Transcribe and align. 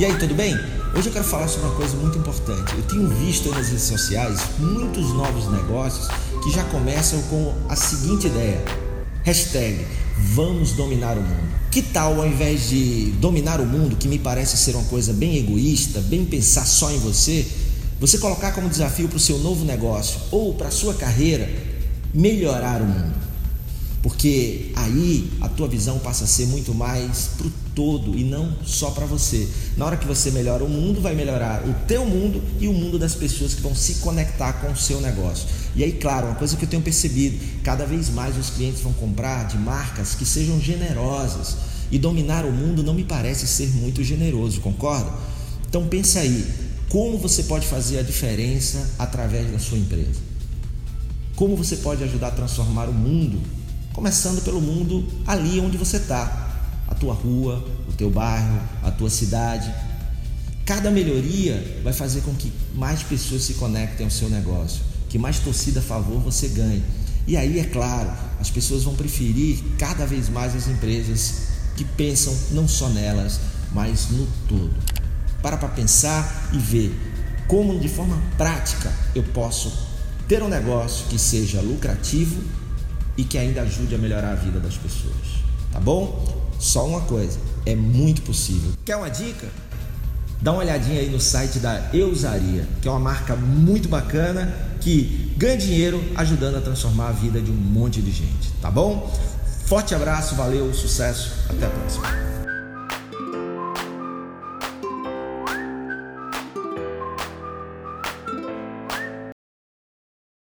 E 0.00 0.04
aí, 0.06 0.16
tudo 0.18 0.34
bem? 0.34 0.58
Hoje 0.96 1.10
eu 1.10 1.12
quero 1.12 1.26
falar 1.26 1.46
sobre 1.46 1.68
uma 1.68 1.76
coisa 1.76 1.94
muito 1.94 2.16
importante. 2.16 2.74
Eu 2.74 2.82
tenho 2.84 3.06
visto 3.06 3.50
nas 3.50 3.68
redes 3.68 3.84
sociais 3.84 4.40
muitos 4.58 5.12
novos 5.12 5.52
negócios 5.52 6.08
que 6.42 6.50
já 6.50 6.64
começam 6.64 7.20
com 7.24 7.54
a 7.68 7.76
seguinte 7.76 8.26
ideia: 8.26 8.64
hashtag 9.24 9.86
vamos 10.16 10.72
dominar 10.72 11.18
o 11.18 11.20
mundo. 11.20 11.52
Que 11.70 11.82
tal 11.82 12.18
ao 12.18 12.26
invés 12.26 12.70
de 12.70 13.10
dominar 13.20 13.60
o 13.60 13.66
mundo, 13.66 13.94
que 13.94 14.08
me 14.08 14.18
parece 14.18 14.56
ser 14.56 14.74
uma 14.74 14.84
coisa 14.84 15.12
bem 15.12 15.36
egoísta, 15.36 16.00
bem 16.00 16.24
pensar 16.24 16.64
só 16.64 16.90
em 16.90 16.98
você, 16.98 17.46
você 18.00 18.16
colocar 18.16 18.52
como 18.52 18.70
desafio 18.70 19.06
para 19.06 19.18
o 19.18 19.20
seu 19.20 19.38
novo 19.40 19.66
negócio 19.66 20.18
ou 20.30 20.54
para 20.54 20.68
a 20.68 20.70
sua 20.72 20.94
carreira 20.94 21.46
melhorar 22.14 22.80
o 22.80 22.86
mundo? 22.86 23.29
Porque 24.02 24.72
aí 24.76 25.30
a 25.42 25.48
tua 25.48 25.68
visão 25.68 25.98
passa 25.98 26.24
a 26.24 26.26
ser 26.26 26.46
muito 26.46 26.74
mais 26.74 27.30
para 27.36 27.46
o 27.46 27.52
todo 27.74 28.18
e 28.18 28.24
não 28.24 28.56
só 28.64 28.90
para 28.90 29.04
você. 29.04 29.46
Na 29.76 29.84
hora 29.84 29.96
que 29.96 30.06
você 30.06 30.30
melhora 30.30 30.64
o 30.64 30.68
mundo, 30.68 31.02
vai 31.02 31.14
melhorar 31.14 31.62
o 31.68 31.74
teu 31.86 32.06
mundo 32.06 32.42
e 32.58 32.66
o 32.66 32.72
mundo 32.72 32.98
das 32.98 33.14
pessoas 33.14 33.52
que 33.52 33.60
vão 33.60 33.74
se 33.74 33.96
conectar 33.96 34.54
com 34.54 34.72
o 34.72 34.76
seu 34.76 35.02
negócio. 35.02 35.46
E 35.76 35.84
aí, 35.84 35.92
claro, 35.92 36.28
uma 36.28 36.36
coisa 36.36 36.56
que 36.56 36.64
eu 36.64 36.68
tenho 36.68 36.82
percebido, 36.82 37.38
cada 37.62 37.84
vez 37.84 38.08
mais 38.08 38.38
os 38.38 38.48
clientes 38.50 38.80
vão 38.80 38.92
comprar 38.94 39.46
de 39.46 39.58
marcas 39.58 40.14
que 40.14 40.24
sejam 40.24 40.58
generosas. 40.58 41.56
E 41.90 41.98
dominar 41.98 42.46
o 42.46 42.52
mundo 42.52 42.82
não 42.82 42.94
me 42.94 43.04
parece 43.04 43.46
ser 43.46 43.68
muito 43.68 44.02
generoso, 44.02 44.60
concorda? 44.60 45.12
Então 45.68 45.86
pensa 45.88 46.20
aí, 46.20 46.46
como 46.88 47.18
você 47.18 47.42
pode 47.42 47.66
fazer 47.66 47.98
a 47.98 48.02
diferença 48.02 48.94
através 48.98 49.50
da 49.50 49.58
sua 49.58 49.76
empresa? 49.76 50.20
Como 51.36 51.56
você 51.56 51.76
pode 51.76 52.02
ajudar 52.04 52.28
a 52.28 52.32
transformar 52.32 52.88
o 52.88 52.92
mundo 52.92 53.40
começando 54.00 54.42
pelo 54.42 54.62
mundo 54.62 55.06
ali 55.26 55.60
onde 55.60 55.76
você 55.76 55.98
está, 55.98 56.64
a 56.88 56.94
tua 56.94 57.12
rua, 57.12 57.62
o 57.86 57.92
teu 57.92 58.08
bairro, 58.08 58.58
a 58.82 58.90
tua 58.90 59.10
cidade. 59.10 59.70
Cada 60.64 60.90
melhoria 60.90 61.82
vai 61.84 61.92
fazer 61.92 62.22
com 62.22 62.34
que 62.34 62.50
mais 62.74 63.02
pessoas 63.02 63.42
se 63.42 63.54
conectem 63.54 64.06
ao 64.06 64.10
seu 64.10 64.30
negócio, 64.30 64.80
que 65.10 65.18
mais 65.18 65.40
torcida 65.40 65.80
a 65.80 65.82
favor 65.82 66.18
você 66.18 66.48
ganhe. 66.48 66.82
E 67.26 67.36
aí, 67.36 67.58
é 67.58 67.64
claro, 67.64 68.10
as 68.40 68.48
pessoas 68.48 68.84
vão 68.84 68.94
preferir 68.94 69.62
cada 69.76 70.06
vez 70.06 70.30
mais 70.30 70.56
as 70.56 70.66
empresas 70.66 71.48
que 71.76 71.84
pensam 71.84 72.34
não 72.52 72.66
só 72.66 72.88
nelas, 72.88 73.38
mas 73.70 74.08
no 74.08 74.26
todo. 74.48 74.72
Para 75.42 75.58
para 75.58 75.68
pensar 75.68 76.48
e 76.54 76.58
ver 76.58 76.98
como 77.46 77.78
de 77.78 77.88
forma 77.88 78.18
prática 78.38 78.90
eu 79.14 79.22
posso 79.24 79.70
ter 80.26 80.42
um 80.42 80.48
negócio 80.48 81.04
que 81.08 81.18
seja 81.18 81.60
lucrativo 81.60 82.40
e 83.16 83.24
que 83.24 83.38
ainda 83.38 83.62
ajude 83.62 83.94
a 83.94 83.98
melhorar 83.98 84.32
a 84.32 84.34
vida 84.34 84.58
das 84.60 84.76
pessoas. 84.76 85.14
Tá 85.72 85.80
bom? 85.80 86.40
Só 86.58 86.86
uma 86.86 87.00
coisa, 87.02 87.38
é 87.64 87.74
muito 87.74 88.22
possível. 88.22 88.72
Quer 88.84 88.96
uma 88.96 89.08
dica? 89.08 89.48
Dá 90.42 90.52
uma 90.52 90.62
olhadinha 90.62 91.00
aí 91.00 91.10
no 91.10 91.20
site 91.20 91.58
da 91.58 91.90
Eusaria, 91.92 92.66
que 92.80 92.88
é 92.88 92.90
uma 92.90 93.00
marca 93.00 93.36
muito 93.36 93.88
bacana 93.88 94.52
que 94.80 95.34
ganha 95.36 95.56
dinheiro 95.56 96.02
ajudando 96.16 96.56
a 96.56 96.60
transformar 96.60 97.08
a 97.08 97.12
vida 97.12 97.40
de 97.40 97.50
um 97.50 97.54
monte 97.54 98.00
de 98.00 98.10
gente, 98.10 98.50
tá 98.60 98.70
bom? 98.70 99.14
Forte 99.66 99.94
abraço, 99.94 100.34
valeu, 100.34 100.72
sucesso, 100.72 101.32
até 101.48 101.66
a 101.66 101.70
próxima. 101.70 102.49